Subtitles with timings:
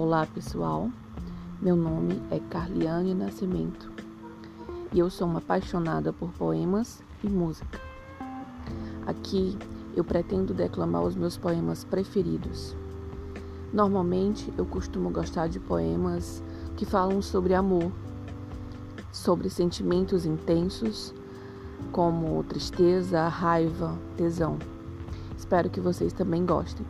[0.00, 0.88] Olá pessoal,
[1.60, 3.90] meu nome é Carliane Nascimento
[4.92, 7.80] e eu sou uma apaixonada por poemas e música.
[9.04, 9.58] Aqui
[9.96, 12.76] eu pretendo declamar os meus poemas preferidos.
[13.72, 16.44] Normalmente eu costumo gostar de poemas
[16.76, 17.90] que falam sobre amor,
[19.10, 21.12] sobre sentimentos intensos,
[21.90, 24.60] como tristeza, raiva, tesão.
[25.36, 26.86] Espero que vocês também gostem.